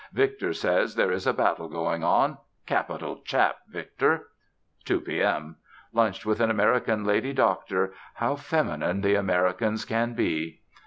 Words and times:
Victor 0.13 0.51
says 0.51 0.95
there 0.95 1.11
is 1.11 1.27
a 1.27 1.31
battle 1.31 1.69
going 1.69 2.03
on: 2.03 2.39
capital 2.65 3.21
chap 3.23 3.57
Victor. 3.67 4.29
2 4.85 4.99
P. 5.01 5.21
M. 5.21 5.57
Lunched 5.93 6.25
with 6.25 6.39
an 6.41 6.49
American 6.49 7.03
lady 7.05 7.33
doctor. 7.33 7.93
How 8.15 8.33
feminine 8.35 9.01
the 9.01 9.13
Americans 9.13 9.85
can 9.85 10.15
be. 10.15 10.61